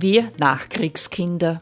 [0.00, 1.60] Wir Nachkriegskinder.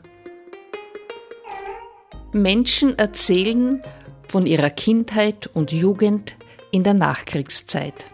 [2.32, 3.82] Menschen erzählen
[4.28, 6.36] von ihrer Kindheit und Jugend
[6.70, 8.04] in der Nachkriegszeit.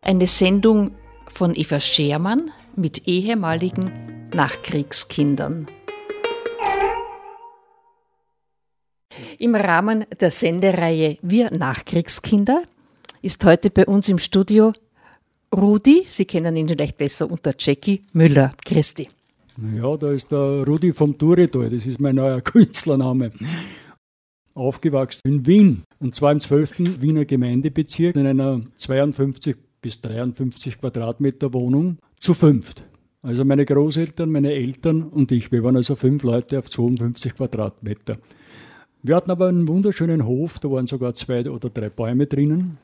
[0.00, 0.92] Eine Sendung
[1.26, 5.66] von Eva Schermann mit ehemaligen Nachkriegskindern.
[9.40, 12.62] Im Rahmen der Sendereihe Wir Nachkriegskinder
[13.22, 14.72] ist heute bei uns im Studio
[15.52, 18.54] Rudi, Sie kennen ihn vielleicht besser unter Jackie Müller.
[18.64, 19.08] Christi.
[19.76, 23.32] Ja, da ist der Rudi vom Turetal, das ist mein neuer Künstlername.
[24.54, 27.00] Aufgewachsen in Wien und zwar im 12.
[27.00, 32.84] Wiener Gemeindebezirk in einer 52 bis 53 Quadratmeter Wohnung zu fünft.
[33.22, 35.52] Also meine Großeltern, meine Eltern und ich.
[35.52, 38.16] Wir waren also fünf Leute auf 52 Quadratmeter.
[39.02, 42.78] Wir hatten aber einen wunderschönen Hof, da waren sogar zwei oder drei Bäume drinnen.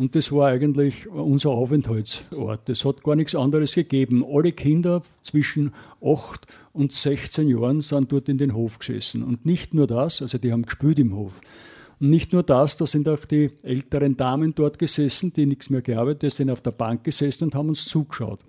[0.00, 2.70] Und das war eigentlich unser Aufenthaltsort.
[2.70, 4.24] Es hat gar nichts anderes gegeben.
[4.26, 9.22] Alle Kinder zwischen 8 und 16 Jahren sind dort in den Hof gesessen.
[9.22, 11.38] Und nicht nur das, also die haben gespielt im Hof.
[12.00, 15.82] Und nicht nur das, da sind auch die älteren Damen dort gesessen, die nichts mehr
[15.82, 18.40] gearbeitet, sind auf der Bank gesessen und haben uns zugeschaut.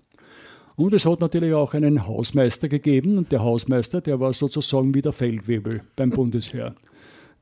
[0.78, 5.02] Und es hat natürlich auch einen Hausmeister gegeben und der Hausmeister, der war sozusagen wie
[5.02, 6.76] der Feldwebel beim Bundesheer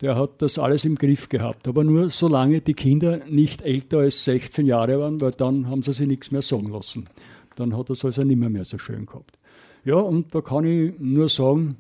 [0.02, 1.68] der hat das alles im Griff gehabt.
[1.68, 5.92] Aber nur solange die Kinder nicht älter als 16 Jahre waren, weil dann haben sie
[5.92, 7.08] sich nichts mehr sagen lassen.
[7.56, 9.38] Dann hat er es also nicht mehr, so schön gehabt.
[9.84, 11.78] Ja, und da kann ich nur sagen,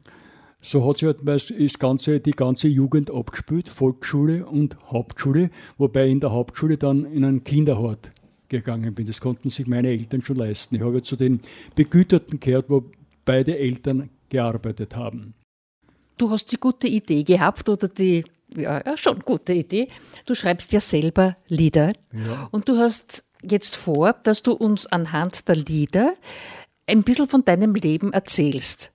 [0.61, 6.11] so hat sich halt das ganze, die ganze Jugend abgespielt, Volksschule und Hauptschule, wobei ich
[6.11, 8.11] in der Hauptschule dann in einen Kinderhort
[8.49, 9.07] gegangen bin.
[9.07, 10.75] Das konnten sich meine Eltern schon leisten.
[10.75, 11.39] Ich habe zu den
[11.75, 12.83] Begüterten gehört, wo
[13.23, 15.33] beide Eltern gearbeitet haben
[16.19, 18.23] du hast die gute Idee gehabt oder die,
[18.55, 19.87] ja, ja schon gute Idee.
[20.25, 22.47] Du schreibst ja selber Lieder ja.
[22.51, 26.13] und du hast jetzt vor, dass du uns anhand der Lieder
[26.87, 28.91] ein bisschen von deinem Leben erzählst.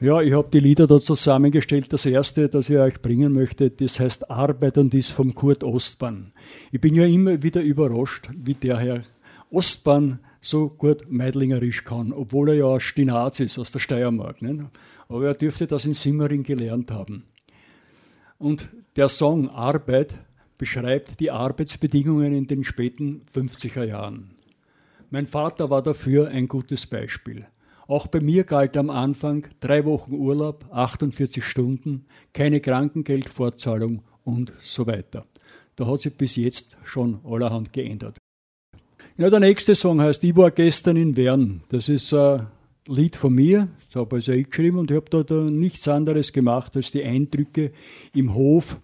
[0.00, 1.92] Ja, ich habe die Lieder da zusammengestellt.
[1.92, 6.32] Das erste, das ich euch bringen möchte, das heißt Arbeit und ist vom Kurt Ostbahn.
[6.72, 9.04] Ich bin ja immer wieder überrascht, wie der Herr
[9.52, 14.42] Ostbahn so gut meidlingerisch kann, obwohl er ja Stinaz ist, aus der Steiermark.
[14.42, 14.70] Ne?
[15.12, 17.24] aber er dürfte das in Simmering gelernt haben.
[18.38, 20.18] Und der Song Arbeit
[20.58, 24.30] beschreibt die Arbeitsbedingungen in den späten 50er Jahren.
[25.10, 27.46] Mein Vater war dafür ein gutes Beispiel.
[27.86, 34.86] Auch bei mir galt am Anfang drei Wochen Urlaub, 48 Stunden, keine Krankengeldfortzahlung und so
[34.86, 35.26] weiter.
[35.76, 38.21] Da hat sich bis jetzt schon allerhand geändert.
[39.18, 41.62] Ja, der nächste Song heißt Ich war gestern in Wern.
[41.68, 45.10] Das ist ein äh, Lied von mir, das habe also ich geschrieben und ich habe
[45.10, 47.72] da, da nichts anderes gemacht, als die Eindrücke
[48.14, 48.78] im Hof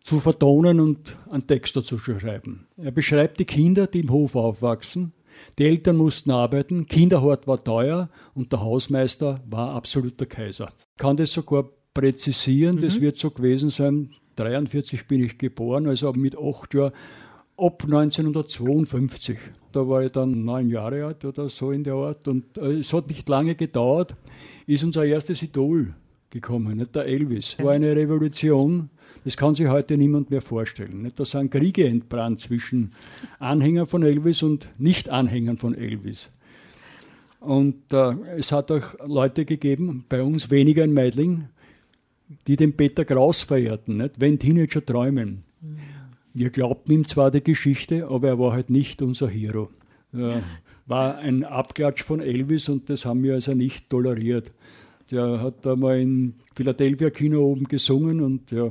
[0.00, 2.66] zu vertonen und einen Text dazu zu schreiben.
[2.76, 5.12] Er beschreibt die Kinder, die im Hof aufwachsen.
[5.58, 10.72] Die Eltern mussten arbeiten, Kinderhort war teuer und der Hausmeister war absoluter Kaiser.
[10.92, 12.80] Ich kann das sogar präzisieren, mhm.
[12.80, 16.92] das wird so gewesen sein, 43 bin ich geboren, also mit acht Jahren
[17.60, 19.38] ab 1952.
[19.72, 22.26] Da war ich dann neun Jahre alt oder so in der Art.
[22.26, 24.14] Und äh, es hat nicht lange gedauert,
[24.66, 25.94] ist unser erstes Idol
[26.30, 26.94] gekommen, nicht?
[26.94, 27.56] der Elvis.
[27.56, 28.88] Das war eine Revolution,
[29.24, 31.02] das kann sich heute niemand mehr vorstellen.
[31.02, 31.20] Nicht?
[31.20, 32.92] Da sind Kriege entbrannt zwischen
[33.38, 36.30] Anhängern von Elvis und Nicht-Anhängern von Elvis.
[37.40, 41.48] Und äh, es hat auch Leute gegeben, bei uns weniger in Meidling,
[42.46, 44.20] die den Peter Kraus verehrten, nicht?
[44.20, 45.42] wenn Teenager träumen.
[45.60, 45.89] Mhm.
[46.32, 49.68] Wir glaubten ihm zwar die Geschichte, aber er war halt nicht unser Hero.
[50.12, 50.42] Er
[50.86, 54.52] war ein Abklatsch von Elvis und das haben wir also nicht toleriert.
[55.10, 58.70] Der hat da mal im Philadelphia Kino oben gesungen und ja,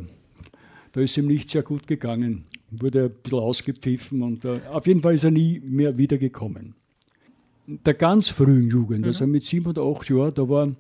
[0.92, 2.46] da ist ihm nicht sehr gut gegangen.
[2.72, 6.76] Wurde ein bisschen ausgepfiffen und uh, auf jeden Fall ist er nie mehr wiedergekommen.
[7.68, 9.32] Der ganz frühen Jugend, also mhm.
[9.32, 10.76] mit sieben oder acht Jahren, da war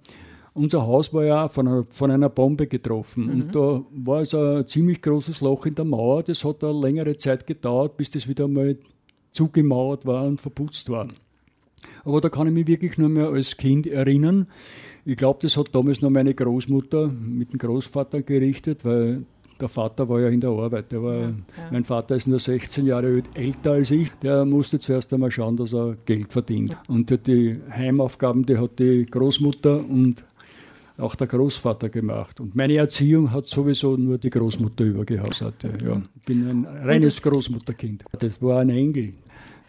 [0.53, 3.25] unser Haus war ja von einer, von einer Bombe getroffen.
[3.25, 3.31] Mhm.
[3.31, 6.23] Und da war also ein ziemlich großes Loch in der Mauer.
[6.23, 8.77] Das hat eine längere Zeit gedauert, bis das wieder mal
[9.31, 11.07] zugemauert war und verputzt war.
[12.03, 14.47] Aber da kann ich mich wirklich nur mehr als Kind erinnern.
[15.05, 19.23] Ich glaube, das hat damals noch meine Großmutter mit dem Großvater gerichtet, weil
[19.59, 20.91] der Vater war ja in der Arbeit.
[20.91, 21.33] Der war, ja, ja.
[21.71, 24.09] Mein Vater ist nur 16 Jahre älter als ich.
[24.21, 26.77] Der musste zuerst einmal schauen, dass er Geld verdient.
[26.87, 30.23] Und die Heimaufgaben, die hat die Großmutter und
[30.99, 32.39] auch der Großvater gemacht.
[32.39, 35.63] Und meine Erziehung hat sowieso nur die Großmutter übergehausert.
[35.63, 36.01] Ja.
[36.15, 38.03] Ich bin ein reines Großmutterkind.
[38.19, 39.13] Das war ein Engel.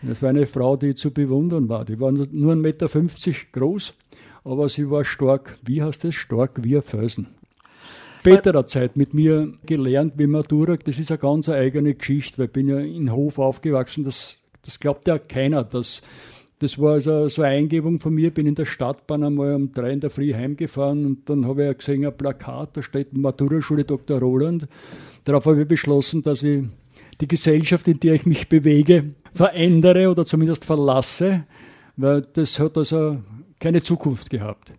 [0.03, 1.85] Das war eine Frau, die zu bewundern war.
[1.85, 2.88] Die war nur 1,50 Meter
[3.53, 3.94] groß,
[4.44, 6.15] aber sie war stark, wie heißt das?
[6.15, 7.29] Stark wie ein Felsen.
[8.21, 12.53] Späterer Zeit mit mir gelernt, wie Matura, das ist eine ganz eigene Geschichte, weil ich
[12.53, 14.05] bin ja in Hof aufgewachsen.
[14.05, 16.03] Das, das glaubt ja keiner, dass
[16.61, 18.31] Das war also so eine Eingebung von mir.
[18.31, 21.79] Bin in der Stadtbahn einmal um drei in der Früh heimgefahren und dann habe ich
[21.79, 24.21] gesehen, ein Plakat, da steht Maturaschule Dr.
[24.21, 24.69] Roland.
[25.25, 26.65] Darauf habe ich beschlossen, dass ich
[27.19, 31.45] die Gesellschaft, in der ich mich bewege, verändere oder zumindest verlasse,
[31.97, 33.21] weil das hat also
[33.59, 34.75] keine Zukunft gehabt.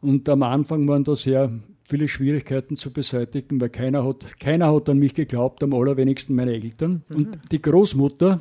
[0.00, 1.50] Und am Anfang waren da sehr
[1.88, 6.52] viele Schwierigkeiten zu beseitigen, weil keiner hat, keiner hat an mich geglaubt, am allerwenigsten meine
[6.52, 7.02] Eltern.
[7.08, 7.16] Mhm.
[7.16, 8.40] Und die Großmutter,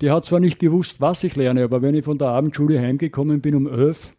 [0.00, 3.40] die hat zwar nicht gewusst, was ich lerne, aber wenn ich von der Abendschule heimgekommen
[3.40, 4.12] bin um elf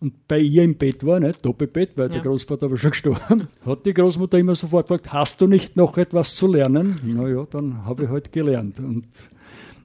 [0.00, 2.14] und bei ihr im Bett war, nicht Doppelbett, weil ja.
[2.14, 5.96] der Großvater war schon gestorben, hat die Großmutter immer sofort gefragt, hast du nicht noch
[5.96, 7.00] etwas zu lernen?
[7.04, 8.78] Naja, dann habe ich halt gelernt.
[8.80, 9.06] Und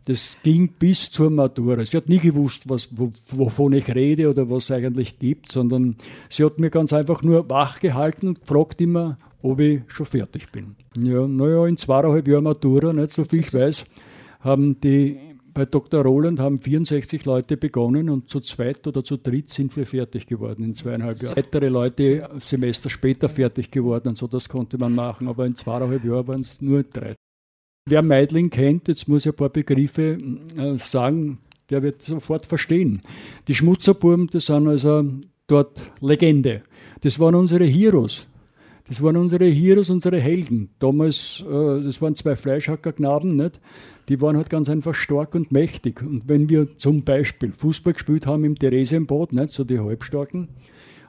[0.05, 1.85] das ging bis zur Matura.
[1.85, 2.89] Sie hat nie gewusst, was,
[3.29, 5.97] wovon ich rede oder was es eigentlich gibt, sondern
[6.29, 10.51] sie hat mir ganz einfach nur wach gehalten und gefragt immer, ob ich schon fertig
[10.51, 10.75] bin.
[10.97, 13.85] Ja, naja, in zweieinhalb Jahren Matura, nicht so viel ich weiß,
[14.41, 15.17] haben die
[15.53, 16.03] bei Dr.
[16.03, 20.63] Roland haben 64 Leute begonnen und zu zweit oder zu dritt sind wir fertig geworden
[20.63, 21.35] in zweieinhalb Jahren.
[21.35, 26.03] Weitere Leute Semester später fertig geworden und so, das konnte man machen, aber in zweieinhalb
[26.03, 27.15] Jahren waren es nur drei.
[27.85, 30.17] Wer Meidling kennt, jetzt muss ich ein paar Begriffe
[30.55, 33.01] äh, sagen, der wird sofort verstehen.
[33.47, 35.03] Die Schmutzerburm, das sind also
[35.47, 36.63] dort Legende.
[37.01, 38.27] Das waren unsere Heroes.
[38.89, 40.71] Das waren unsere Heroes, unsere Helden.
[40.79, 43.61] Damals, äh, das waren zwei Fleischhackerknaben, nicht?
[44.09, 46.01] Die waren halt ganz einfach stark und mächtig.
[46.01, 49.49] Und wenn wir zum Beispiel Fußball gespielt haben im Theresienbad, nicht?
[49.51, 50.49] So die Halbstarken,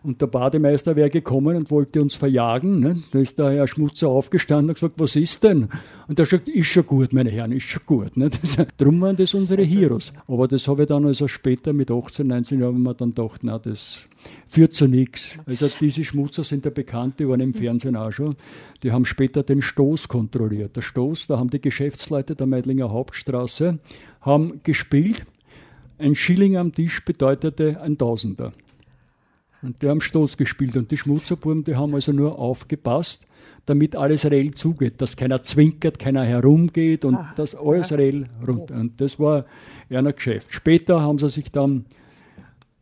[0.02, 2.80] und der Bademeister wäre gekommen und wollte uns verjagen.
[2.80, 3.02] Ne?
[3.10, 5.68] Da ist der Herr Schmutzer aufgestanden und gesagt, was ist denn?
[6.08, 8.16] Und er sagt, ist schon gut, meine Herren, ist schon gut.
[8.16, 8.30] Ne?
[8.40, 10.12] Das, darum waren das unsere Heroes.
[10.26, 13.58] Aber das habe ich dann also später mit 18, 19 Jahren mir dann gedacht, na,
[13.58, 14.08] das
[14.46, 15.38] führt zu nichts.
[15.44, 18.36] Also diese Schmutzer sind ja bekannt, die waren im Fernsehen auch schon.
[18.82, 20.76] Die haben später den Stoß kontrolliert.
[20.76, 23.78] Der Stoß, da haben die Geschäftsleute der Meidlinger Hauptstraße
[24.20, 25.26] haben gespielt.
[25.98, 28.52] Ein Schilling am Tisch bedeutete ein Tausender.
[29.62, 30.76] Und die haben Stoß gespielt.
[30.76, 33.26] Und die Schmutzerbuben, die haben also nur aufgepasst,
[33.66, 37.96] damit alles reell zugeht, dass keiner zwinkert, keiner herumgeht und Ach, dass alles ja.
[37.96, 38.74] reell runter.
[38.74, 39.44] Und das war
[39.90, 40.52] ein Geschäft.
[40.52, 41.84] Später haben sie sich dann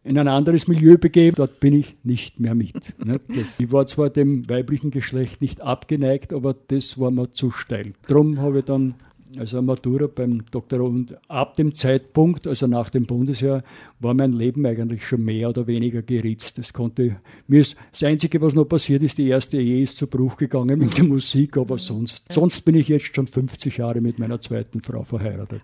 [0.05, 1.35] in ein anderes Milieu begeben.
[1.37, 2.95] Dort bin ich nicht mehr mit.
[3.29, 7.91] Das, ich war zwar dem weiblichen Geschlecht nicht abgeneigt, aber das war mir zu steil.
[8.07, 8.95] Darum habe ich dann
[9.37, 13.63] also Matura beim Doktor und ab dem Zeitpunkt, also nach dem Bundesjahr,
[14.01, 16.59] war mein Leben eigentlich schon mehr oder weniger geritzt.
[16.59, 17.17] Das konnte
[17.47, 20.79] mir ist, das Einzige, was noch passiert ist, die erste Ehe ist zu Bruch gegangen
[20.79, 24.81] mit der Musik, aber sonst, sonst bin ich jetzt schon 50 Jahre mit meiner zweiten
[24.81, 25.61] Frau verheiratet.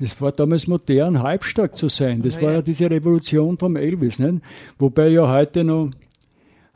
[0.00, 2.22] Es war damals modern, halbstark zu sein.
[2.22, 4.18] Das war ja diese Revolution vom Elvis.
[4.18, 4.42] Nicht?
[4.78, 5.90] Wobei ja heute noch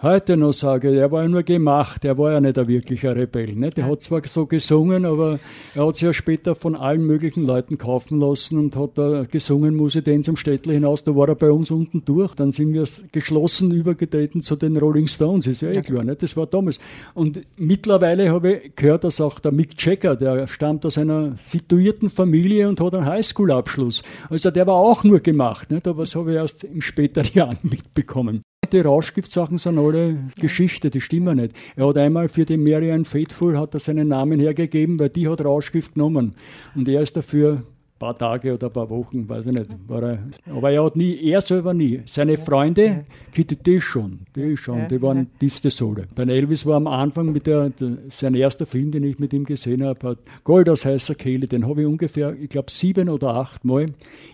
[0.00, 3.54] heute noch sage, er war ja nur gemacht, er war ja nicht ein wirklicher Rebell.
[3.56, 3.70] Ne?
[3.70, 5.40] Der hat zwar so gesungen, aber
[5.74, 9.74] er hat sich ja später von allen möglichen Leuten kaufen lassen und hat da gesungen,
[9.74, 12.34] muss ich den zum Städtle hinaus, da war er bei uns unten durch.
[12.34, 16.14] Dann sind wir geschlossen übergetreten zu den Rolling Stones, ist ja eh klar, ne?
[16.14, 16.78] das war damals.
[17.14, 22.08] Und mittlerweile habe ich gehört, dass auch der Mick Jagger, der stammt aus einer situierten
[22.08, 24.02] Familie und hat einen Highschool-Abschluss.
[24.30, 25.88] Also der war auch nur gemacht, nicht?
[25.88, 28.42] aber das habe ich erst im späteren Jahren mitbekommen.
[28.72, 31.54] Die Rauschgiftsachen sind alle Geschichte, die stimmen nicht.
[31.74, 35.42] Er hat einmal für die Marianne Faithful hat er seinen Namen hergegeben, weil die hat
[35.42, 36.34] Rauschgift genommen.
[36.74, 37.62] Und er ist dafür
[37.98, 39.70] paar Tage oder ein paar Wochen, weiß ich nicht.
[39.86, 40.18] War er,
[40.50, 42.00] aber er hat nie, er selber nie.
[42.06, 46.06] Seine Freunde, Kitty, die schon, die schon, die waren tiefste Sohle.
[46.14, 49.44] Bei Elvis war am Anfang mit der, der, sein erster Film, den ich mit ihm
[49.44, 53.34] gesehen habe, hat Gold aus heißer Kehle, den habe ich ungefähr, ich glaube, sieben oder
[53.34, 53.86] acht Mal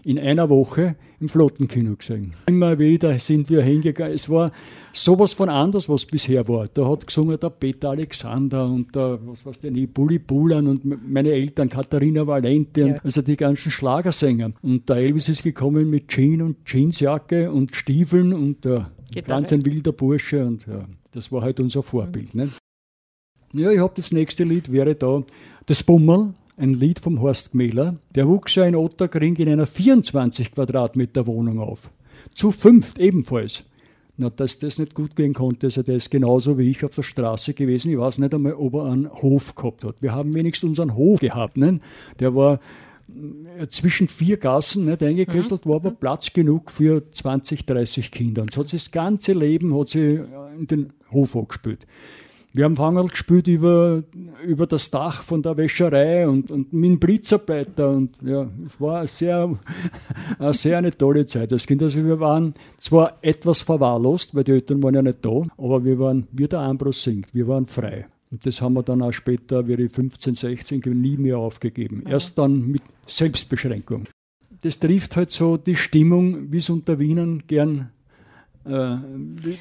[0.04, 2.32] in einer Woche im Flottenkino gesehen.
[2.46, 4.14] Immer wieder sind wir hingegangen.
[4.14, 4.52] Es war
[4.92, 6.68] sowas von anders, was bisher war.
[6.72, 11.30] Da hat gesungen der Peter Alexander und der, was weiß ich Bulli Bulan und meine
[11.30, 12.96] Eltern, Katharina Valente, ja.
[13.02, 14.52] also die ganzen Schlagersänger.
[14.62, 18.90] Und der Elvis ist gekommen mit Jean und Jeansjacke und Stiefeln und der
[19.26, 22.34] ganz ein wilder Bursche und ja, das war halt unser Vorbild.
[22.34, 22.40] Mhm.
[22.42, 22.50] Ne?
[23.62, 25.22] Ja, ich habe das nächste Lied, wäre da
[25.66, 27.96] das Bummel ein Lied vom Horst Gmähler.
[28.14, 31.90] Der wuchs ja in Otterkring in einer 24 Quadratmeter Wohnung auf.
[32.34, 33.64] Zu fünft ebenfalls.
[34.16, 37.02] Na, dass das nicht gut gehen konnte, also der ist genauso wie ich auf der
[37.02, 37.90] Straße gewesen.
[37.90, 40.02] Ich weiß nicht einmal, ob er einen Hof gehabt hat.
[40.02, 41.56] Wir haben wenigstens unseren Hof gehabt.
[41.56, 41.80] Ne?
[42.20, 42.58] Der war äh,
[43.68, 45.70] zwischen vier Gassen nicht eingekesselt, mhm.
[45.70, 45.96] war aber mhm.
[45.96, 48.42] Platz genug für 20, 30 Kinder.
[48.42, 50.20] Und so hat sie das ganze Leben hat sie
[50.58, 51.86] in den Hof angespielt.
[52.56, 54.04] Wir haben Fangerl gespielt über,
[54.46, 57.90] über das Dach von der Wäscherei und, und mit dem Blitzarbeiter.
[57.90, 59.58] Und ja, es war eine sehr,
[60.38, 61.82] eine sehr eine tolle Zeit als Kind.
[61.82, 65.98] Also wir waren zwar etwas verwahrlost, weil die Eltern waren ja nicht da, aber wir
[65.98, 68.06] waren, wie der Ambros singt, wir waren frei.
[68.34, 72.02] Und das haben wir dann auch später, wie ich 15, 16, nie mehr aufgegeben.
[72.06, 74.06] Erst dann mit Selbstbeschränkung
[74.64, 77.90] das trifft halt so die Stimmung, wie es unter Wienern gern
[78.64, 78.96] äh,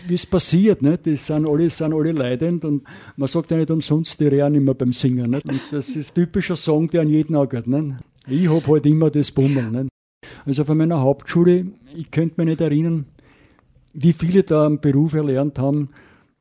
[0.07, 0.81] wie es passiert.
[0.81, 1.05] Nicht?
[1.05, 2.83] Die sind alle, sind alle leidend und
[3.17, 5.31] man sagt ja nicht umsonst, die rehren immer beim Singen.
[5.31, 5.45] Nicht?
[5.45, 7.67] Und das ist ein typischer Song, der an jeden angeht.
[7.67, 7.95] Nicht?
[8.27, 9.71] Ich habe halt immer das Bummeln.
[9.71, 9.89] Nicht?
[10.45, 13.05] Also von meiner Hauptschule, ich könnte mich nicht erinnern,
[13.93, 15.89] wie viele da einen Beruf erlernt haben,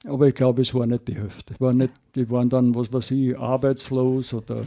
[0.04, 1.54] aber ich glaube, es war nicht die Hälfte.
[1.59, 4.64] War nicht, die waren dann, was weiß ich, arbeitslos oder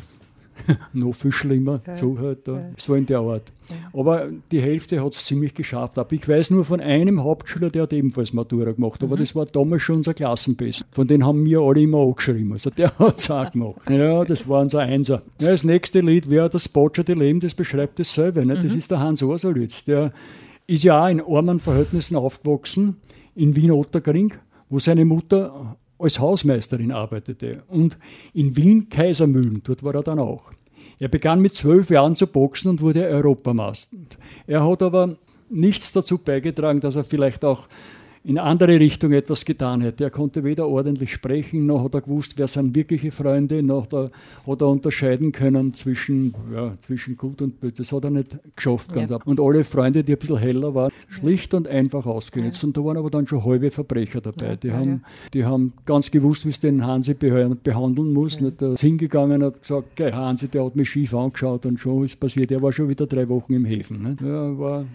[0.93, 1.95] noch viel schlimmer ja.
[1.95, 2.69] so halt, ja.
[2.77, 3.51] so in der Art.
[3.69, 3.99] Ja.
[3.99, 5.97] Aber die Hälfte hat es ziemlich geschafft.
[5.97, 9.19] Aber ich weiß nur von einem Hauptschüler, der hat ebenfalls Matura gemacht, aber mhm.
[9.19, 10.85] das war damals schon unser Klassenbest.
[10.91, 12.53] Von dem haben wir alle immer angeschrieben.
[12.53, 13.89] Also der hat es auch gemacht.
[13.89, 15.23] Ja, das war unser Einser.
[15.41, 18.45] Ja, das nächste Lied wäre das Botscherte Leben, das beschreibt dasselbe.
[18.45, 18.55] Ne?
[18.55, 18.77] Das mhm.
[18.77, 19.83] ist der Hans Orsolitz.
[19.83, 20.13] Der
[20.67, 22.97] ist ja auch in armen Verhältnissen aufgewachsen,
[23.35, 24.33] in Wien-Otterkring,
[24.75, 27.97] wo seine Mutter als Hausmeisterin arbeitete und
[28.33, 30.51] in Wien Kaisermühlen, dort war er dann auch.
[30.99, 33.95] Er begann mit zwölf Jahren zu boxen und wurde Europameister.
[34.45, 35.15] Er hat aber
[35.49, 37.69] nichts dazu beigetragen, dass er vielleicht auch
[38.25, 40.03] in andere Richtung etwas getan hätte.
[40.03, 44.09] Er konnte weder ordentlich sprechen, noch hat er gewusst, wer sind wirkliche Freunde, noch da,
[44.47, 47.75] hat er unterscheiden können zwischen, ja, zwischen gut und böse.
[47.75, 49.17] Das hat er nicht geschafft ganz ja.
[49.17, 49.27] ab.
[49.27, 52.63] Und alle Freunde, die ein bisschen heller waren, schlicht und einfach ausgenutzt.
[52.63, 52.67] Ja.
[52.67, 54.55] Und da waren aber dann schon halbe Verbrecher dabei.
[54.55, 55.03] die, haben,
[55.33, 58.41] die haben ganz gewusst, wie es den Hansi behandeln muss.
[58.41, 62.03] Nicht, der ist hingegangen und hat gesagt, Hansi, der hat mich schief angeschaut und schon
[62.03, 62.51] ist passiert.
[62.51, 64.01] Er war schon wieder drei Wochen im Häfen.
[64.01, 64.21] Nicht?
[64.21, 64.85] Ja, war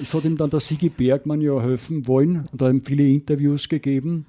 [0.00, 3.68] es hat ihm dann der Sigi Bergmann ja helfen wollen und hat ihm viele Interviews
[3.68, 4.26] gegeben.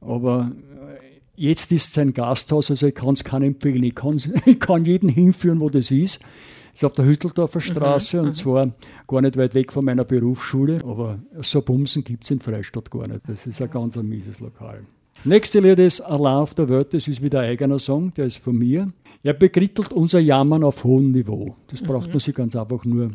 [0.00, 3.82] Aber äh, jetzt ist sein Gasthaus, also ich kann es keinem empfehlen.
[3.82, 3.94] Ich,
[4.46, 6.20] ich kann jeden hinführen, wo das ist.
[6.20, 8.72] Das ist auf der Hütteldorfer mhm, Straße mhm, und zwar
[9.06, 10.80] gar nicht weit weg von meiner Berufsschule.
[10.84, 13.28] Aber so Bumsen gibt es in Freistadt gar nicht.
[13.28, 14.84] Das ist ein ganz ein mieses Lokal.
[15.22, 18.38] Nächste Lied ist Allein auf der Welt, das ist wieder ein eigener Song, der ist
[18.38, 18.88] von mir.
[19.22, 21.56] Er bekrittelt unser Jammern auf hohem Niveau.
[21.68, 22.14] Das braucht mhm.
[22.14, 23.12] man sich ganz einfach nur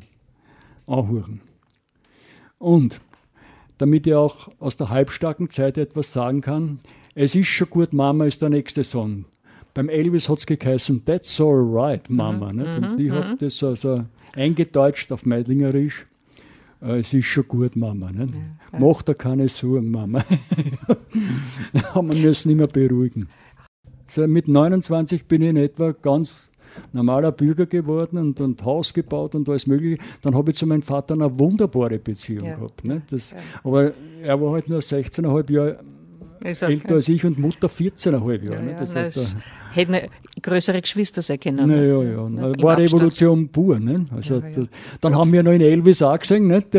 [0.88, 1.42] anhören.
[2.60, 3.02] Und
[3.80, 6.80] damit ich auch aus der halbstarken Zeit etwas sagen kann,
[7.16, 9.26] es ist schon gut, Mama ist der nächste Song.
[9.74, 12.52] Beim Elvis hat es geheißen, That's alright, Mama.
[12.52, 14.04] Mhm, und ich habe das also
[14.36, 16.06] eingedeutscht auf Meidlingerisch.
[16.82, 18.12] Äh, es ist schon gut, Mama.
[18.12, 18.34] Nicht?
[18.34, 20.24] Ja, Mach da keine Sorgen, Mama.
[21.94, 23.30] Aber wir müssen immer beruhigen.
[24.08, 26.49] Also mit 29 bin ich in etwa ganz
[26.94, 30.02] normaler Bürger geworden und, und Haus gebaut und alles Mögliche.
[30.22, 32.56] Dann habe ich zu meinem Vater eine wunderbare Beziehung ja.
[32.56, 32.84] gehabt.
[32.84, 33.02] Ne?
[33.10, 33.38] Das, ja.
[33.64, 35.80] Aber er war halt nur 16,5 Jahre
[36.44, 38.56] älter als ich und Mutter 14,5 Jahre.
[38.56, 38.76] Ja, ne?
[38.80, 39.36] das das
[39.72, 39.98] hätten
[40.42, 41.68] größere Geschwister sein können.
[41.68, 41.88] Ne?
[41.88, 42.64] Ja, ja, ja.
[42.64, 43.80] War Revolution pur.
[43.80, 44.06] Ne?
[44.16, 44.68] Also, ja, das,
[45.02, 46.48] dann haben wir noch in Elvis auch gesehen.
[46.48, 46.64] Ne?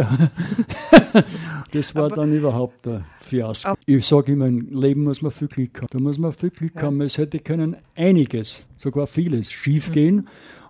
[1.72, 3.74] das war Aber dann überhaupt ein Fiasko.
[3.86, 5.88] Ich sage immer, im Leben muss man viel Glück haben.
[5.90, 7.00] Da muss man viel Glück haben.
[7.00, 10.16] Es hätte können einiges, sogar vieles, schiefgehen.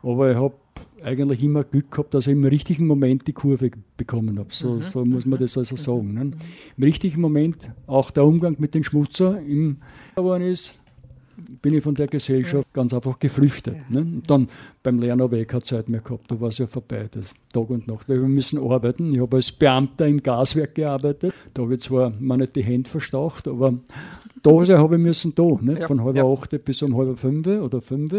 [0.03, 0.09] Mhm.
[0.09, 0.55] Aber ich habe
[1.03, 4.53] eigentlich immer Glück gehabt, dass ich im richtigen Moment die Kurve bekommen habe.
[4.53, 4.83] So, mhm.
[4.83, 6.15] so muss man das also sagen.
[6.15, 6.33] Ne?
[6.77, 9.79] Im richtigen Moment auch der Umgang mit den Schmutzer im
[10.15, 10.80] geworden ist,
[11.63, 13.77] bin ich von der Gesellschaft ganz einfach geflüchtet.
[13.91, 14.01] Ne?
[14.01, 14.49] Und dann
[14.83, 17.71] beim Lernen habe ich keine Zeit mehr gehabt, da war es ja vorbei, das Tag
[17.71, 18.09] und Nacht.
[18.09, 19.13] Wir müssen arbeiten.
[19.13, 21.35] Ich habe als Beamter im Gaswerk gearbeitet.
[21.55, 23.75] Da habe ich zwar mir nicht die Hände verstaucht, aber
[24.43, 25.85] da habe ich müssen da, nicht?
[25.85, 26.25] von halb ja.
[26.25, 28.13] acht bis um halb fünf oder fünf.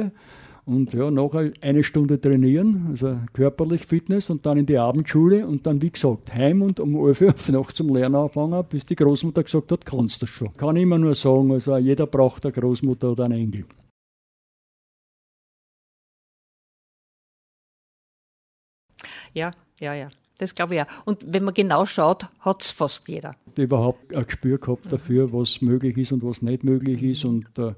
[0.72, 5.68] Und ja, nachher eine Stunde trainieren, also körperlich Fitness und dann in die Abendschule und
[5.68, 9.44] dann, wie gesagt, heim und um 11 Uhr noch zum Lernen anfangen, bis die Großmutter
[9.44, 10.56] gesagt hat, kannst du das schon.
[10.56, 13.66] Kann ich immer nur sagen, also jeder braucht eine Großmutter oder einen Engel.
[19.34, 19.52] Ja,
[19.82, 20.08] ja, ja.
[20.38, 20.88] Das glaube ich auch.
[21.04, 23.36] Und wenn man genau schaut, hat es fast jeder.
[23.58, 27.72] Überhaupt ein Gespür gehabt dafür, was möglich ist und was nicht möglich ist und äh,
[27.72, 27.74] äh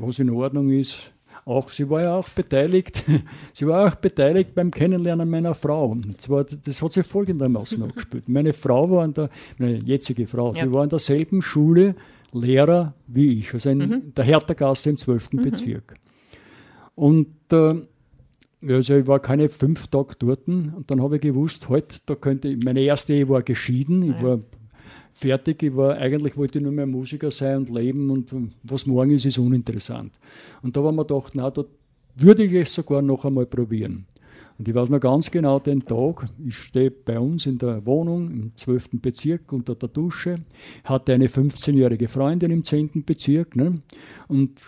[0.00, 1.12] was in Ordnung ist
[1.44, 3.04] auch, sie war ja auch beteiligt,
[3.52, 5.86] sie war auch beteiligt beim Kennenlernen meiner Frau.
[5.86, 8.28] Und zwar, das hat sie folgendermaßen abgespielt.
[8.28, 10.64] Meine Frau war in der, meine jetzige Frau, ja.
[10.64, 11.94] die war in derselben Schule
[12.32, 14.14] Lehrer wie ich, also in mhm.
[14.14, 15.32] der Hertha-Gasse im 12.
[15.32, 15.42] Mhm.
[15.42, 15.94] Bezirk.
[16.94, 17.74] Und äh,
[18.68, 22.48] also ich war keine fünf Tage dort und dann habe ich gewusst, heute, da könnte
[22.48, 24.40] ich, meine erste Ehe war geschieden, ich war
[25.20, 25.62] fertig.
[25.62, 29.26] Ich war, eigentlich wollte ich nur mehr Musiker sein und leben und was morgen ist,
[29.26, 30.12] ist uninteressant.
[30.62, 31.64] Und da haben wir gedacht, na, da
[32.16, 34.06] würde ich es sogar noch einmal probieren.
[34.58, 38.30] Und ich weiß noch ganz genau den Tag, ich stehe bei uns in der Wohnung
[38.30, 39.00] im 12.
[39.00, 40.36] Bezirk unter der Dusche,
[40.84, 43.04] hatte eine 15-jährige Freundin im 10.
[43.06, 43.80] Bezirk ne?
[44.28, 44.60] und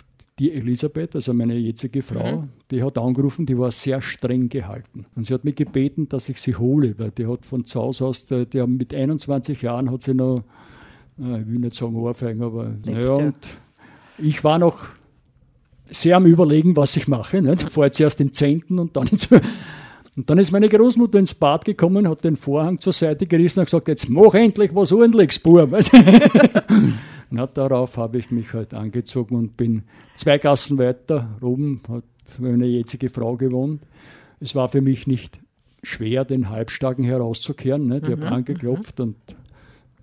[0.43, 2.49] die Elisabeth, also meine jetzige Frau, mhm.
[2.71, 5.07] die hat angerufen, die war sehr streng gehalten.
[5.15, 8.07] Und sie hat mich gebeten, dass ich sie hole, weil die hat von zu Hause
[8.07, 10.43] aus, die, die mit 21 Jahren hat sie noch,
[11.17, 13.37] ich will nicht sagen Ohrfeigen, aber naja, und
[14.19, 14.87] ich war noch
[15.89, 17.41] sehr am Überlegen, was ich mache.
[17.41, 17.63] Nicht?
[17.63, 18.65] Ich fahre zuerst den 10.
[18.79, 19.29] und dann ins
[20.15, 23.65] Und dann ist meine Großmutter ins Bad gekommen, hat den Vorhang zur Seite gerissen und
[23.65, 25.75] gesagt, jetzt mach endlich was ordentliches, Bub.
[27.33, 29.85] Na, darauf habe ich mich halt angezogen und bin
[30.17, 32.05] zwei Gassen weiter, oben hat
[32.39, 33.83] meine jetzige Frau gewohnt.
[34.39, 35.41] Es war für mich nicht
[35.83, 37.87] schwer, den Halbstarken herauszukehren.
[37.87, 38.01] Ne?
[38.01, 39.05] Die mhm, haben angeklopft mhm.
[39.05, 39.17] und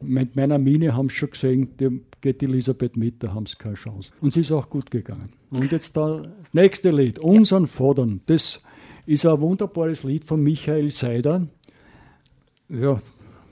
[0.02, 3.76] mit meiner Mine haben sie schon gesehen, die geht Elisabeth mit, da haben sie keine
[3.76, 4.12] Chance.
[4.22, 5.34] Und sie ist auch gut gegangen.
[5.52, 8.22] Und jetzt da, das nächste Lied, Unseren Fordern.
[8.26, 8.62] Das
[9.06, 11.48] ist ein wunderbares Lied von Michael Seider.
[12.70, 13.02] Ja,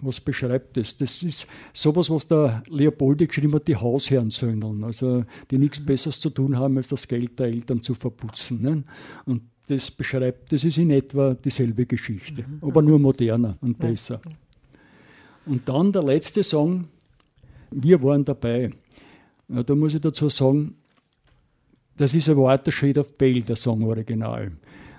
[0.02, 0.96] was beschreibt das?
[0.98, 6.30] Das ist sowas, was der Leopoldi geschrieben hat, die Hausherrensöhnen, also die nichts Besseres zu
[6.30, 8.62] tun haben, als das Geld der Eltern zu verputzen.
[8.62, 8.84] Ne?
[9.26, 12.60] Und das beschreibt, das ist in etwa dieselbe Geschichte, mhm.
[12.62, 14.22] aber nur moderner und besser.
[15.46, 16.86] Und dann der letzte Song,
[17.72, 18.72] wir waren dabei.
[19.50, 20.76] Ja, da muss ich dazu sagen,
[21.98, 24.52] das ist ein Watershed of Bale, der Song original.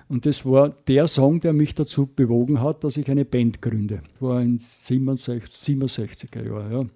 [0.09, 4.01] Und das war der Song, der mich dazu bewogen hat, dass ich eine Band gründe.
[4.13, 5.43] Das war in 67,
[5.77, 6.91] 67er Jahren.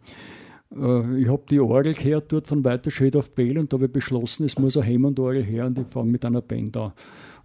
[0.76, 1.00] Ja.
[1.00, 3.86] Äh, ich habe die Orgel gehört dort von Weiter Shade of Bale und da habe
[3.86, 6.94] ich beschlossen, es muss eine Hammond-Orgel her und ich fange mit einer Band an.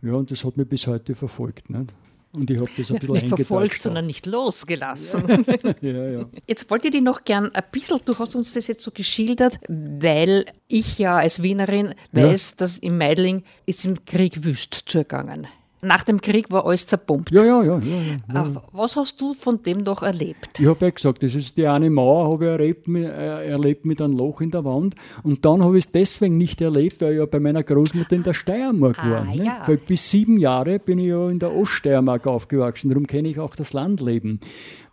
[0.00, 1.68] Ja, und das hat mich bis heute verfolgt.
[1.68, 1.92] Nicht?
[2.32, 5.24] Und ich habe das ein bisschen Nicht verfolgt, sondern nicht losgelassen.
[5.28, 5.74] Ja.
[5.80, 6.26] ja, ja.
[6.46, 9.58] Jetzt wollte ich dich noch gern ein bisschen, du hast uns das jetzt so geschildert,
[9.68, 12.56] weil ich ja als Wienerin weiß, ja.
[12.58, 15.46] dass im Meidling ist im Krieg wüst zugegangen.
[15.80, 17.30] Nach dem Krieg war alles zerbombt.
[17.30, 17.78] Ja, ja, ja.
[17.78, 18.02] ja,
[18.34, 18.62] ja.
[18.72, 20.58] Was hast du von dem doch erlebt?
[20.58, 23.84] Ich habe ja gesagt, das ist die eine Mauer, habe ich erlebt mit, äh, erlebt
[23.84, 24.96] mit einem Loch in der Wand.
[25.22, 28.24] Und dann habe ich es deswegen nicht erlebt, weil ich ja bei meiner Großmutter in
[28.24, 29.24] der Steiermark ah, war.
[29.24, 29.44] Ne?
[29.44, 29.62] Ja.
[29.66, 32.88] Weil bis sieben Jahre bin ich ja in der Oststeiermark aufgewachsen.
[32.88, 34.40] Darum kenne ich auch das Landleben.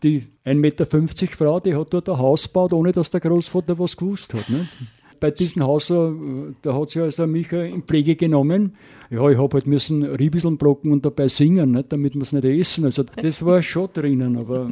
[0.03, 3.97] Die 1,50 Meter Frau, die hat dort ein Haus gebaut, ohne dass der Großvater was
[3.97, 4.47] gewusst hat.
[4.49, 4.67] Ne?
[5.25, 6.11] Bei diesem Haus, äh,
[6.61, 8.75] da hat sie also mich in Pflege genommen.
[9.09, 12.45] Ja, ich habe halt müssen Riebiseln brocken und dabei singen, nicht, damit wir es nicht
[12.45, 12.85] essen.
[12.85, 14.71] Also das war schon drinnen, aber,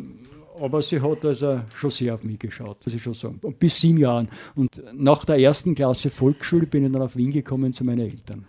[0.62, 3.40] aber sie hat also schon sehr auf mich geschaut, muss ich schon sagen.
[3.42, 4.30] Und bis sieben Jahren.
[4.54, 8.46] Und nach der ersten Klasse Volksschule bin ich dann auf Wien gekommen zu meinen Eltern.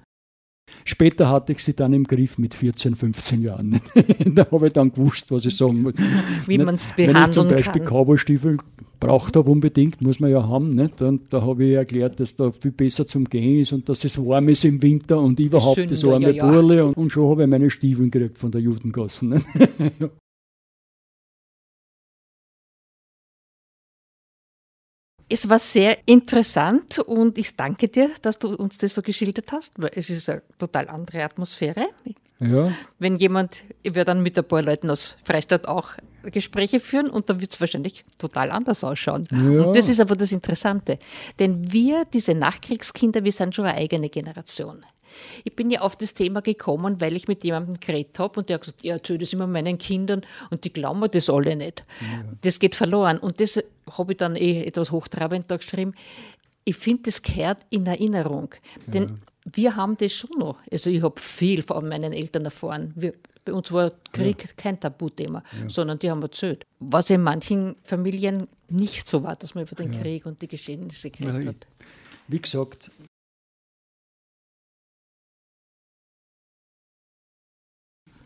[0.85, 3.81] Später hatte ich sie dann im Griff mit 14, 15 Jahren.
[4.35, 5.95] da habe ich dann gewusst, was ich sagen muss.
[6.47, 8.59] Wie man es behandeln Wenn ich zum Beispiel Cowboystiefel
[9.01, 10.73] braucht habe unbedingt, muss man ja haben.
[10.73, 11.01] Nicht?
[11.01, 14.19] Und da habe ich erklärt, dass da viel besser zum Gehen ist und dass es
[14.19, 16.51] warm ist im Winter und überhaupt das, das arme ja, ja.
[16.51, 16.85] Burle.
[16.85, 19.43] Und, und, schon habe ich meine Stiefel gekriegt von der Judengassen.
[25.35, 29.73] Es war sehr interessant und ich danke dir, dass du uns das so geschildert hast,
[29.83, 31.89] weil es ist eine total andere Atmosphäre.
[32.39, 32.73] Ja.
[33.01, 37.29] Wenn jemand, ich werde dann mit ein paar Leuten aus Freistadt auch Gespräche führen und
[37.29, 39.27] dann wird es wahrscheinlich total anders ausschauen.
[39.33, 39.65] Ja.
[39.65, 41.01] Und das ist aber das Interessante.
[41.41, 44.85] Denn wir, diese Nachkriegskinder, wir sind schon eine eigene Generation.
[45.45, 48.55] Ich bin ja auf das Thema gekommen, weil ich mit jemandem geredet habe und der
[48.55, 51.83] hat gesagt, ja, erzähl das immer meinen Kindern und die glauben mir das alle nicht.
[52.01, 52.25] Ja.
[52.43, 53.19] Das geht verloren.
[53.19, 55.95] Und das habe ich dann eh etwas hochtrabend da geschrieben.
[56.65, 58.55] Ich finde, das gehört in Erinnerung.
[58.87, 59.15] Denn ja.
[59.53, 60.59] wir haben das schon noch.
[60.71, 62.93] Also ich habe viel von meinen Eltern erfahren.
[62.97, 63.13] Wir,
[63.45, 64.51] bei uns war Krieg ja.
[64.57, 65.69] kein Tabuthema, ja.
[65.69, 66.65] sondern die haben erzählt.
[66.81, 71.11] Was in manchen Familien nicht so war, dass man über den Krieg und die Geschehnisse
[71.11, 71.67] geredet hat.
[72.27, 72.91] Wie gesagt,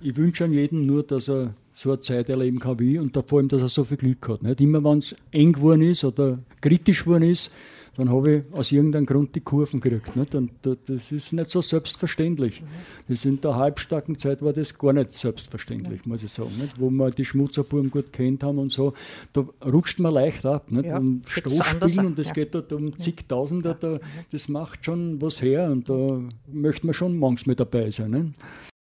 [0.00, 3.16] ich wünsche an jeden nur, dass er so eine Zeit erleben kann wie ich und
[3.26, 4.42] vor allem, dass er so viel Glück hat.
[4.42, 7.52] Nicht immer, wenn es eng geworden ist oder kritisch geworden ist,
[7.98, 10.14] dann habe ich aus irgendeinem Grund die Kurven gekriegt.
[10.14, 10.34] Nicht?
[10.36, 12.62] Und das ist nicht so selbstverständlich.
[13.08, 16.52] Das in der halbstarken Zeit war das gar nicht selbstverständlich, muss ich sagen.
[16.60, 16.80] Nicht?
[16.80, 18.92] Wo wir die Schmutzerbuben gut kennt haben und so,
[19.32, 20.70] da rutscht man leicht ab.
[20.70, 20.86] Nicht?
[20.86, 22.34] Ja, und Stoßspielen und das ja.
[22.34, 23.98] geht dort um zigtausende, da,
[24.30, 26.20] das macht schon was her und da
[26.52, 28.12] möchte man schon manchmal dabei sein.
[28.12, 28.34] Nicht?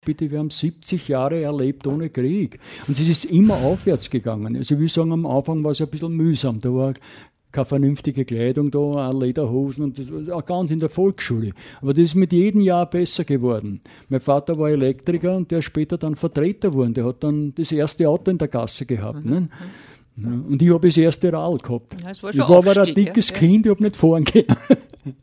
[0.04, 2.58] Bitte, wir haben 70 Jahre erlebt ohne Krieg.
[2.88, 4.56] Und es ist immer aufwärts gegangen.
[4.56, 6.60] Also, wir sagen, am Anfang war es ein bisschen mühsam.
[6.60, 6.94] Da war
[7.52, 11.52] keine vernünftige Kleidung da, auch Lederhosen und das war auch ganz in der Volksschule.
[11.80, 13.80] Aber das ist mit jedem Jahr besser geworden.
[14.08, 16.94] Mein Vater war Elektriker und der ist später dann Vertreter geworden.
[16.94, 19.24] Der hat dann das erste Auto in der Gasse gehabt.
[19.24, 19.30] Mhm.
[19.30, 19.48] Ne?
[20.16, 21.94] Ja, und ich habe das erste Rad gehabt.
[22.00, 23.36] Ja, war ich war aber ein dickes ja.
[23.36, 24.46] Kind, ich habe nicht fahren können.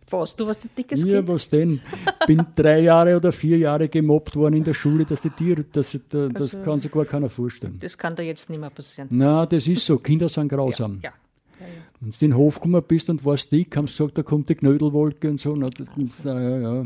[0.09, 1.15] Was, du warst ein dickes ja, Kind?
[1.15, 1.79] Ja, was denn?
[2.27, 5.91] bin drei Jahre oder vier Jahre gemobbt worden in der Schule, dass die Tiere, das,
[5.91, 7.77] das, das also, kann sich gar keiner vorstellen.
[7.79, 9.07] Das kann da jetzt nicht mehr passieren.
[9.11, 9.97] Na, das ist so.
[9.97, 10.99] Kinder sind grausam.
[11.01, 11.13] Ja,
[11.59, 11.65] ja.
[12.01, 14.49] Wenn du in den Hof gekommen bist und warst dick, haben sie gesagt, da kommt
[14.49, 15.55] die Knödelwolke und so.
[15.55, 15.87] Na, das,
[16.23, 16.85] ja, ja.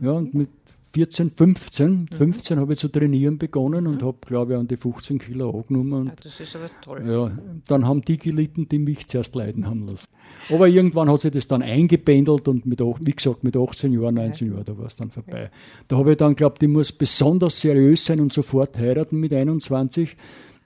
[0.00, 0.50] ja, und mit
[0.94, 2.08] 14, 15.
[2.08, 5.92] 15 habe ich zu trainieren begonnen und habe, glaube ich, an die 15 Kilo angenommen.
[5.92, 7.02] Und, Ja, das ist aber toll.
[7.06, 7.32] ja,
[7.66, 10.06] dann haben die gelitten, die mich zuerst leiden haben lassen.
[10.50, 14.52] Aber irgendwann hat sich das dann eingependelt und mit, wie gesagt, mit 18 Jahren, 19
[14.52, 15.50] Jahren, da war es dann vorbei.
[15.88, 20.16] Da habe ich dann geglaubt, ich muss besonders seriös sein und sofort heiraten mit 21.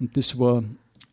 [0.00, 0.64] Und das war,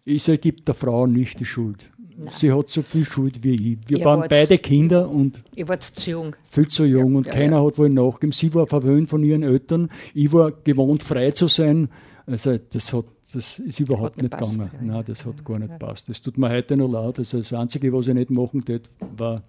[0.05, 1.89] ich gebe der Frau nicht die Schuld.
[2.29, 3.77] Sie hat so viel Schuld wie ich.
[3.87, 6.35] Wir Ihr waren beide Kinder und Ihr wart zu jung.
[6.49, 8.31] viel zu jung Ja, und ja, keiner hat wohl nachgegeben.
[8.31, 11.89] Sie war verwöhnt von ihren Eltern, ich war gewohnt, frei zu sein.
[12.25, 14.71] Also das hat, das ist überhaupt Hat nicht nicht passt, gegangen.
[14.87, 14.93] ja.
[14.93, 16.07] Nein, das hat gar nicht passt.
[16.07, 17.19] Das tut mir heute noch leid.
[17.19, 19.41] Also das Einzige, was ich nicht machen tät, war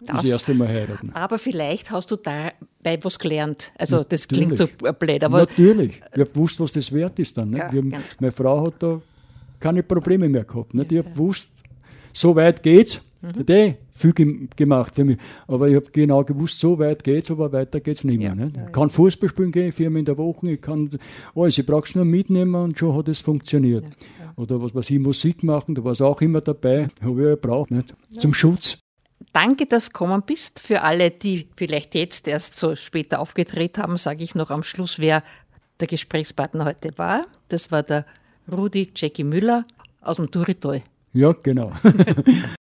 [0.00, 1.10] das, Das- erste Mal heiraten.
[1.14, 3.72] Aber vielleicht hast du dabei was gelernt.
[3.78, 4.98] Also das klingt so Natürlich.
[4.98, 6.00] blöd, aber Natürlich.
[6.12, 7.50] Ich habe gewusst, was das wert ist dann.
[7.50, 7.60] Nicht?
[7.60, 9.00] Ja, haben, meine Frau hat da
[9.60, 10.74] keine Probleme mehr gehabt.
[10.74, 10.92] Nicht?
[10.92, 11.50] Ich habe gewusst,
[12.12, 13.00] so weit geht's.
[13.22, 13.26] Mhm.
[13.40, 15.18] Hat eh viel gem- gemacht für mich.
[15.46, 18.28] Aber ich habe genau gewusst, so weit geht's, aber weiter geht's nicht mehr.
[18.30, 18.56] Ja, Nicht?
[18.56, 20.88] ja, Ich kann Fußball spielen gehen, viermal in der Woche, ich kann
[21.34, 21.58] alles.
[21.58, 23.84] Ich brauche es nur mitnehmen und schon hat es funktioniert.
[24.36, 26.88] Oder was weiß ich, Musik machen, da war es auch immer dabei.
[27.02, 27.94] Habe ich ja gebraucht, nicht?
[28.18, 28.78] Zum Schutz.
[29.34, 30.60] danke, dass du gekommen bist.
[30.60, 34.98] Für alle, die vielleicht jetzt erst so später aufgedreht haben, sage ich noch am Schluss,
[34.98, 35.22] wer
[35.78, 37.26] der Gesprächspartner heute war.
[37.48, 38.06] Das war der
[38.52, 39.64] Rudi Jackie Müller
[40.00, 40.82] aus dem Durital.
[41.12, 41.72] Ja, genau.